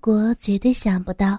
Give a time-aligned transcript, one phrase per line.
[0.00, 1.38] 国绝对想不到，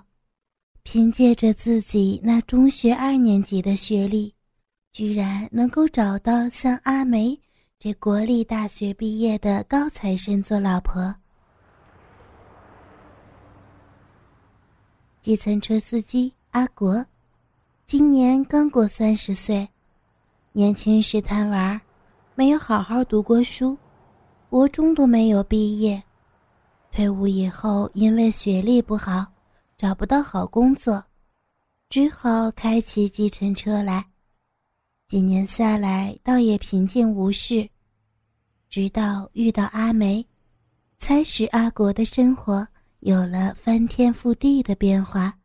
[0.84, 4.34] 凭借着自己那中学二年级的学历，
[4.92, 7.40] 居然能够找到像阿梅
[7.78, 11.16] 这国立大学毕业的高材生做老婆。
[15.22, 17.06] 计程车司机阿国，
[17.86, 19.68] 今年刚过三十岁，
[20.54, 21.80] 年轻时贪玩，
[22.36, 23.78] 没有好好读过书，
[24.50, 26.02] 国中都没有毕业。
[26.92, 29.26] 退伍以后，因为学历不好，
[29.78, 31.04] 找不到好工作，
[31.88, 34.06] 只好开起计程车来。
[35.08, 37.70] 几年下来，倒也平静无事。
[38.70, 40.26] 直到遇到阿梅，
[40.98, 42.68] 才使阿国的生活
[43.00, 45.40] 有了翻天覆地的变化。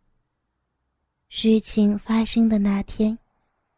[1.29, 3.19] 事情发生的那天，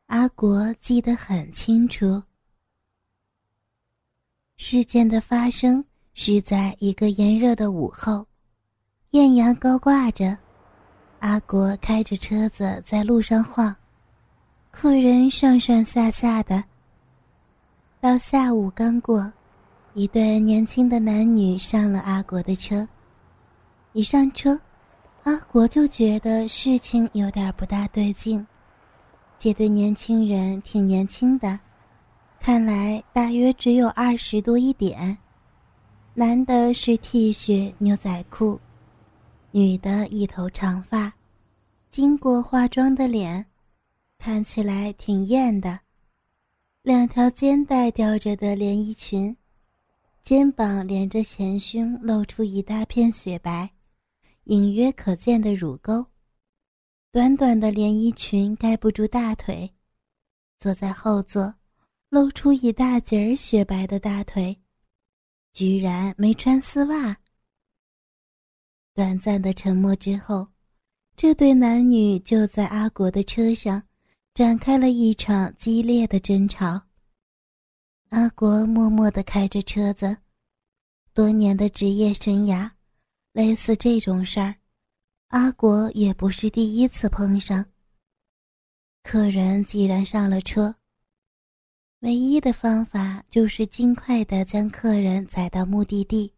[0.06, 2.23] 阿国记得很清楚。
[4.56, 5.84] 事件的发生。
[6.18, 8.26] 是在一个炎热的午后，
[9.10, 10.34] 艳阳高挂着，
[11.20, 13.76] 阿国开着车子在路上晃，
[14.70, 16.64] 客人上上下下的。
[18.00, 19.30] 到下午刚过，
[19.92, 22.88] 一对年轻的男女上了阿国的车。
[23.92, 24.58] 一上车，
[25.24, 28.45] 阿国就觉得事情有点不大对劲。
[29.38, 31.60] 这对年轻人挺年轻的，
[32.40, 35.18] 看来大约只有二十多一点。
[36.18, 38.59] 男的是 T 恤牛仔裤，
[39.50, 41.12] 女的一头长发，
[41.90, 43.45] 经过化妆的脸，
[44.16, 45.78] 看起来挺艳的。
[46.80, 49.36] 两条肩带吊着的连衣裙，
[50.23, 53.70] 肩膀连着前胸，露出一大片雪白，
[54.45, 56.06] 隐约可见的乳沟。
[57.12, 59.70] 短短的连衣裙盖不住大腿，
[60.58, 61.56] 坐在后座，
[62.08, 64.56] 露出一大截儿雪白的大腿。
[65.56, 67.16] 居然没穿丝袜。
[68.93, 70.47] 短暂的沉默之后，
[71.16, 73.82] 这对男女就在阿国的车上
[74.34, 76.82] 展开了一场激烈的争吵。
[78.10, 80.19] 阿国默默地开着车子，
[81.14, 82.70] 多年的职业生涯，
[83.32, 84.56] 类似这种事儿，
[85.28, 87.64] 阿国也不是第一次碰上。
[89.03, 90.76] 客人既然上了车。
[92.00, 96.32] 唯一的方法就是尽快的将客人载到目的地，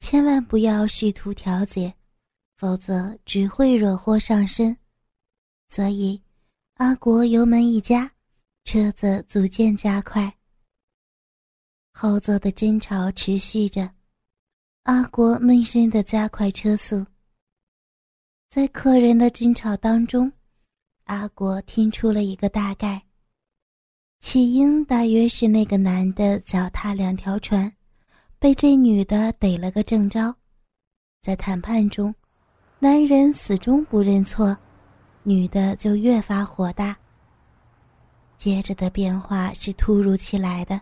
[0.00, 1.94] 千万不要试图调解，
[2.56, 4.76] 否则只会惹祸上身。
[5.68, 6.20] 所以，
[6.74, 8.10] 阿国油门一加，
[8.64, 10.36] 车子逐渐加快。
[11.92, 13.88] 后座的争吵持续着，
[14.82, 17.06] 阿国闷声的加快车速。
[18.48, 20.30] 在客人的争吵当中，
[21.04, 23.09] 阿国听出了一个大概。
[24.20, 27.72] 起因大约是那个男的脚踏两条船，
[28.38, 30.32] 被这女的逮了个正着。
[31.22, 32.14] 在谈判中，
[32.78, 34.56] 男人始终不认错，
[35.22, 36.96] 女的就越发火大。
[38.36, 40.80] 接着的变化是突如其来的，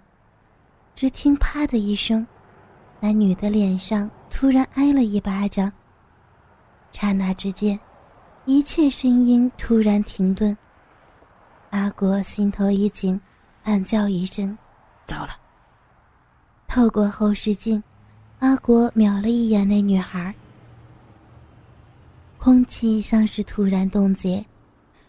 [0.95, 2.27] 只听“啪”的一声，
[3.01, 5.73] 那女的脸上突然挨了一巴掌。
[6.93, 7.79] 刹那之间，
[8.45, 10.57] 一切声音突然停顿。
[11.71, 13.19] 阿国心头一紧。
[13.69, 14.57] 暗叫一声
[15.05, 15.37] ：“糟了！”
[16.67, 17.83] 透过后视镜，
[18.39, 20.35] 阿国瞄了一眼那女孩。
[22.39, 24.43] 空气像是突然冻结，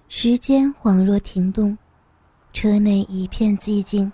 [0.10, 1.78] 时间恍若停顿，
[2.52, 4.12] 车内一片寂静。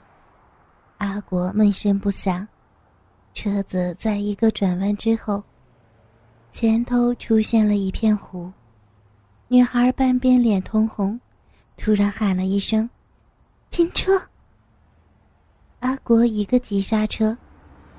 [1.00, 2.48] 阿国闷声不响。
[3.34, 5.44] 车子在一个转弯之后，
[6.52, 8.54] 前头出现了一片湖。
[9.48, 11.20] 女孩半边脸通红，
[11.78, 12.88] 突然喊了一声
[13.72, 14.22] ：“停车！”
[15.86, 17.38] 阿国一个急刹车，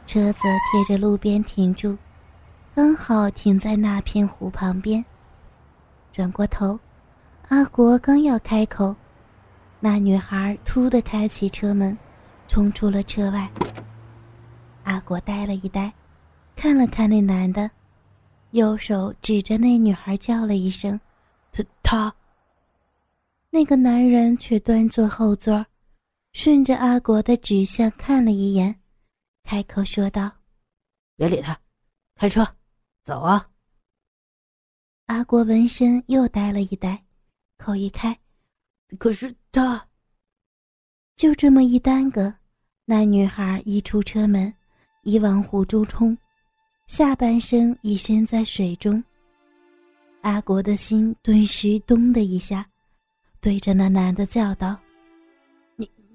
[0.06, 0.41] 车子
[0.72, 1.97] 贴着路边停住，
[2.74, 5.04] 刚好停在那片湖旁边。
[6.10, 6.76] 转过头，
[7.46, 8.92] 阿国刚要开口，
[9.78, 11.96] 那女孩突的开启车门，
[12.48, 13.48] 冲出了车外。
[14.82, 15.92] 阿国呆了一呆，
[16.56, 17.70] 看了看那男的，
[18.50, 20.99] 右手指着那女孩叫了一声
[21.55, 22.12] ：“他他。”
[23.49, 25.64] 那个男人却端坐后座。
[26.37, 28.79] 顺着阿国的指向看了一眼，
[29.43, 30.31] 开口说道
[31.17, 31.59] ：“别理他，
[32.15, 32.47] 开车，
[33.05, 33.49] 走啊！”
[35.06, 37.03] 阿国闻声又呆了一呆，
[37.56, 38.15] 口一开
[39.00, 39.88] ：“可是他……”
[41.17, 42.35] 就这么一耽搁，
[42.85, 44.53] 那女孩一出车门，
[45.05, 46.17] 已往湖中冲，
[46.87, 49.03] 下半身已身在水中。
[50.21, 52.69] 阿国的心顿时咚的一下，
[53.41, 54.79] 对着那男的叫道。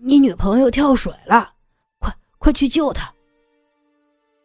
[0.03, 1.53] 你女朋友跳水了，
[1.99, 3.13] 快快去救她！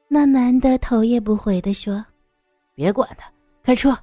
[0.06, 2.04] 那男的头也不回的说
[2.76, 3.32] ：“别管他，
[3.62, 3.96] 开车！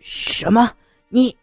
[0.00, 0.72] 什么？
[1.10, 1.36] 你？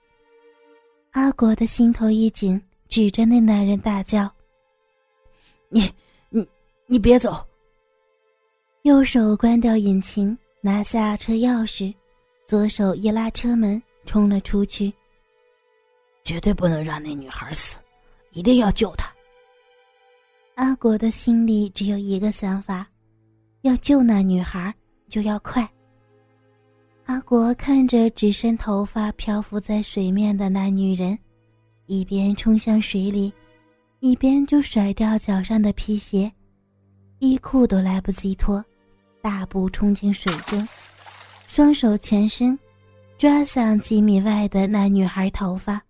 [1.12, 4.28] 阿国的心头一紧，指着那男人大叫
[5.70, 5.94] ：“你，
[6.30, 6.48] 你，
[6.88, 7.46] 你别走！”
[8.82, 11.94] 右手关掉引擎，拿下车钥匙，
[12.48, 14.92] 左手一拉车门，冲了出去。
[16.24, 17.78] 绝对不能让那女孩死，
[18.32, 19.14] 一定要救她。
[20.60, 22.86] 阿国的心里只有一个想法：
[23.62, 24.76] 要救那女孩，
[25.08, 25.66] 就要快。
[27.06, 31.18] 阿国看着只剩头发漂浮在水面的那女人，
[31.86, 33.34] 一边冲向水里，
[34.02, 36.30] 一边就甩掉脚上的皮鞋，
[37.20, 38.62] 衣裤都来不及脱，
[39.22, 40.68] 大步冲进水中，
[41.48, 42.60] 双手前伸，
[43.18, 45.82] 抓向几米外的那女孩头发。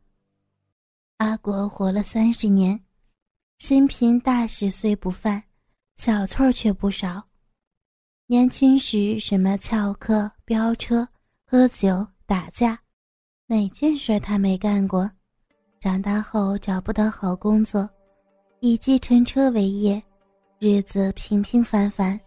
[1.17, 2.79] 阿国活了三十年，
[3.59, 5.43] 生平大事虽不犯，
[5.97, 7.21] 小错却不少。
[8.25, 11.05] 年轻时什么翘课、飙车、
[11.45, 12.79] 喝酒、打架，
[13.47, 15.11] 哪件事他没干过？
[15.77, 17.87] 长大后找不到好工作，
[18.61, 20.01] 以计程车为业，
[20.57, 22.17] 日子平平凡凡。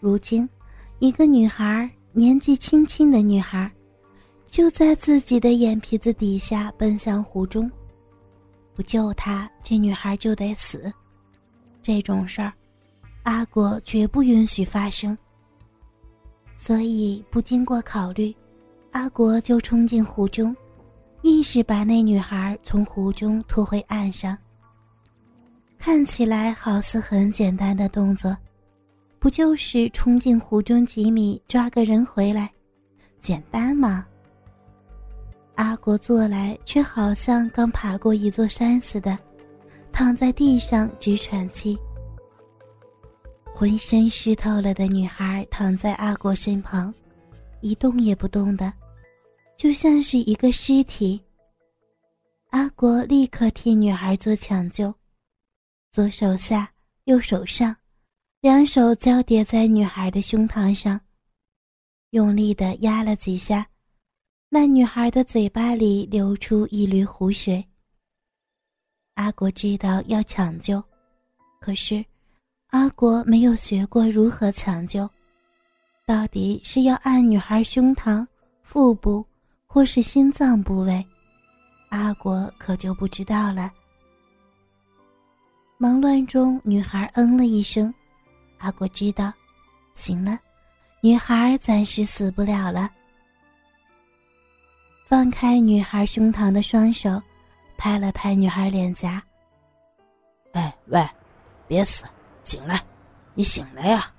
[0.00, 0.48] 如今，
[1.00, 3.70] 一个女孩，年纪轻轻的女孩，
[4.48, 7.70] 就在自己的眼皮子底下奔向湖中。
[8.76, 10.92] 不救她，这女孩就得死。
[11.82, 12.52] 这种事儿。
[13.22, 15.18] 阿果绝不允许发生，
[16.54, 18.32] 所以不经过考虑，
[18.92, 20.56] 阿国就冲进湖中，
[21.22, 24.38] 硬是把那女孩从湖中拖回岸上。
[25.76, 28.36] 看起来好似很简单的动作，
[29.18, 32.48] 不就是冲进湖中几米抓个人回来，
[33.18, 34.06] 简单吗？
[35.56, 39.18] 阿国坐来，却好像刚爬过一座山似的，
[39.90, 41.76] 躺在地上直喘气。
[43.54, 46.92] 浑身湿透了的女孩躺在阿国身旁，
[47.62, 48.70] 一动也不动的，
[49.56, 51.18] 就像是一个尸体。
[52.50, 54.94] 阿国立刻替女孩做抢救，
[55.90, 56.70] 左手下，
[57.04, 57.74] 右手上，
[58.42, 61.00] 两手交叠在女孩的胸膛上，
[62.10, 63.66] 用力的压了几下，
[64.48, 67.64] 那女孩的嘴巴里流出一缕湖水。
[69.14, 70.82] 阿国知道要抢救，
[71.60, 72.04] 可是。
[72.70, 75.08] 阿国没有学过如何抢救，
[76.04, 78.26] 到底是要按女孩胸膛、
[78.62, 79.24] 腹部，
[79.66, 81.04] 或是心脏部位，
[81.90, 83.72] 阿国可就不知道了。
[85.78, 87.92] 忙乱中，女孩嗯了一声，
[88.58, 89.32] 阿国知道，
[89.94, 90.38] 行了，
[91.00, 92.90] 女孩暂时死不了了。
[95.08, 97.22] 放开女孩胸膛的双手，
[97.78, 99.22] 拍了拍女孩脸颊
[100.52, 101.08] ：“哎喂，
[101.68, 102.04] 别死！”
[102.42, 102.82] 醒来，
[103.34, 104.12] 你醒了呀！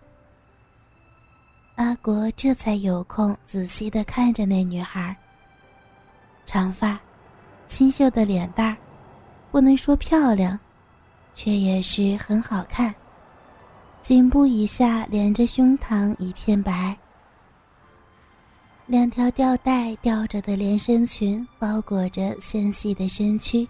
[1.76, 5.14] 阿国这才有空仔细的看着那女孩。
[6.46, 6.98] 长发，
[7.68, 8.78] 清秀的脸蛋儿，
[9.52, 10.58] 不能说漂亮，
[11.34, 12.96] 却也是很好看。
[14.02, 16.98] 颈部以下连着胸膛一片白，
[18.90, 23.68] 两条吊带吊着的连身裙包裹着纤细的身躯，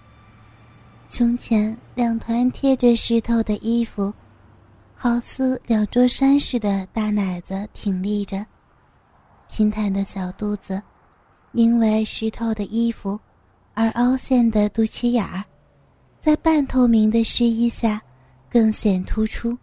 [1.10, 4.14] 胸前两团贴着湿透的衣服。
[4.94, 8.46] 好似两座山似的大奶子挺立着，
[9.50, 10.82] 平坦的小肚子，
[11.54, 13.20] 因为湿透的衣服
[13.74, 15.44] 而凹陷的肚脐眼儿，
[16.22, 18.00] 在半透明的湿衣下
[18.50, 19.58] 更显突出。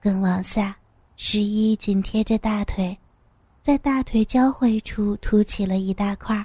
[0.00, 0.76] 更往下，
[1.16, 2.96] 湿衣紧贴着大腿，
[3.68, 6.42] 在大腿交汇处凸起了一大块，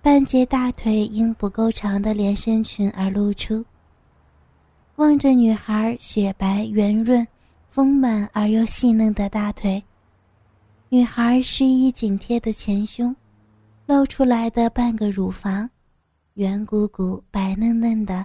[0.00, 3.64] 半截大腿因不够长的连身裙而露出。
[4.94, 7.26] 望着女孩雪白圆润、
[7.68, 9.82] 丰满而又细嫩的大腿，
[10.90, 13.12] 女孩湿衣紧贴的前胸，
[13.86, 15.68] 露出来的半个乳房，
[16.34, 18.24] 圆鼓鼓、白嫩嫩的。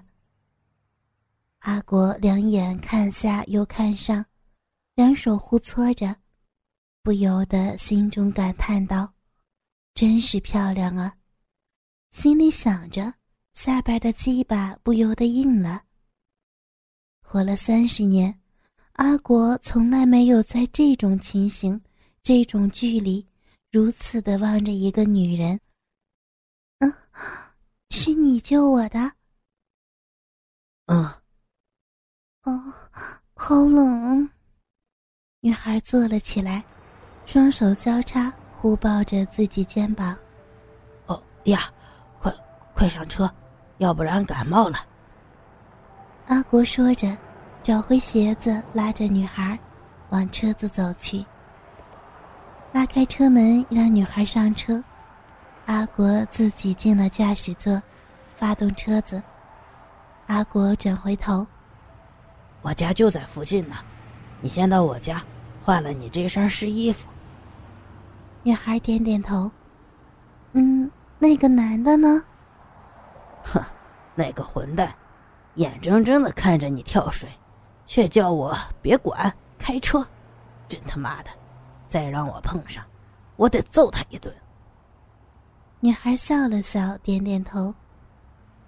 [1.61, 4.23] 阿国两眼看下又看上，
[4.93, 6.15] 两手互搓着，
[7.07, 9.13] 不由得心中感叹道
[9.95, 11.15] ：“真是漂亮啊！”
[12.11, 13.13] 心里想着，
[13.53, 15.83] 下边的鸡巴不由得硬了。
[17.21, 18.37] 活了三十年，
[18.95, 21.81] 阿国从来没有在这种情形、
[22.21, 23.25] 这种距离，
[23.71, 25.57] 如此的望着一个女人。
[26.79, 26.93] 嗯，
[27.89, 29.13] 是你救我的。
[30.87, 31.05] 嗯。
[32.41, 32.73] 哦，
[33.33, 34.29] 好冷。
[35.39, 36.65] 女孩坐了起来，
[37.27, 40.15] 双手交叉互抱着自己肩膀。
[41.07, 41.63] 哦呀，
[42.21, 42.31] 快
[42.73, 43.29] 快上车，
[43.79, 44.77] 要不然感冒了。
[46.27, 47.17] 阿国说着，
[47.61, 49.59] 找回鞋子，拉着女孩
[50.09, 51.25] 往车子走去。
[52.71, 54.81] 拉开车门让女孩上车。
[55.65, 57.83] 阿国自己进了驾驶座，
[58.37, 59.21] 发动车子。
[60.27, 61.45] 阿国转回头
[62.63, 63.75] ：“我家就在附近呢，
[64.39, 65.21] 你先到我家
[65.61, 67.05] 换了你这身湿衣服。”
[68.47, 69.51] 女孩点点头
[70.55, 70.89] ：“嗯，
[71.19, 72.23] 那个男的呢
[73.43, 73.61] ？”“哼，
[74.15, 74.89] 那个混蛋，
[75.55, 77.29] 眼睁睁的看着你跳水，
[77.85, 80.07] 却叫我别管开车，
[80.65, 81.29] 真他妈的！
[81.89, 82.85] 再让我碰上，
[83.35, 84.33] 我得揍他一顿。”
[85.81, 87.75] 女孩笑了笑，点点头：“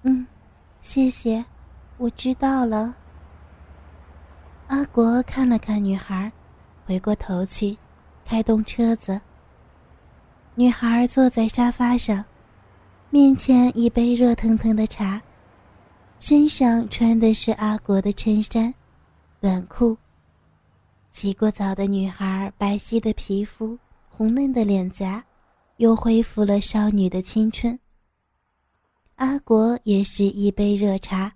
[0.03, 0.27] 嗯，
[0.81, 1.45] 谢谢，
[1.95, 2.93] 我知道了。”
[4.67, 6.29] 阿国看了看女孩，
[6.85, 7.77] 回过头去，
[8.25, 9.21] 开动车子。
[10.59, 12.21] 女孩坐在沙发上，
[13.09, 15.21] 面前一杯热腾腾的茶，
[16.19, 18.73] 身上穿的是阿国的衬衫、
[19.39, 19.97] 短裤。
[21.11, 25.23] 洗过澡的女孩，白皙的皮肤，红嫩的脸颊。
[25.77, 27.79] 又恢复了少女的青春。
[29.15, 31.33] 阿国也是一杯热茶，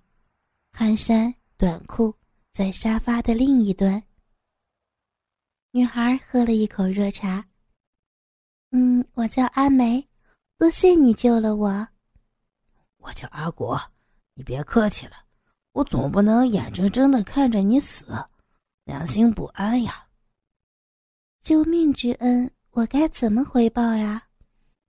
[0.73, 2.13] 汗衫短裤
[2.51, 4.03] 在沙发的另一端。
[5.71, 7.45] 女孩喝了一口热茶。
[8.75, 10.09] 嗯，我叫阿梅，
[10.57, 11.87] 多谢你救了我。
[12.97, 13.79] 我叫阿国，
[14.33, 15.13] 你别客气了，
[15.73, 18.07] 我总不能眼睁睁的看着你死，
[18.85, 20.07] 良心不安呀。
[21.39, 24.23] 救命之恩，我该怎么回报呀？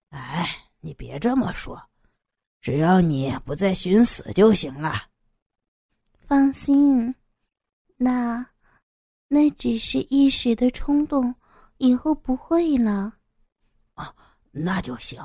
[0.08, 0.48] 哎，
[0.80, 1.78] 你别这么说，
[2.62, 5.10] 只要你不再寻死就行了。
[6.26, 7.14] 放心，
[7.98, 8.46] 那
[9.28, 11.34] 那只是一时的冲动，
[11.76, 13.18] 以后不会了。
[13.94, 14.14] 啊，
[14.52, 15.20] 那就行。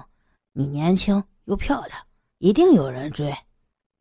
[0.54, 2.00] 你年轻又漂亮，
[2.40, 3.36] 一定有人追。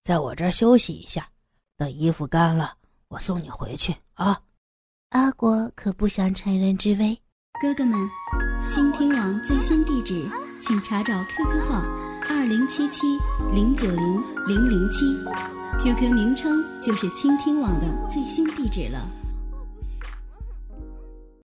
[0.03, 1.29] 在我这儿休息一下，
[1.77, 2.75] 等衣服干了，
[3.09, 4.41] 我送你回去啊。
[5.11, 7.21] 阿国可不想乘人之危。
[7.61, 7.99] 哥哥们，
[8.69, 10.29] 倾听网最新地址。
[10.61, 11.85] 请查找 QQ 号
[12.29, 13.07] 二零七七
[13.53, 15.07] 零九零零零七
[15.81, 19.09] ，QQ 名称就是倾听网的最新地址了。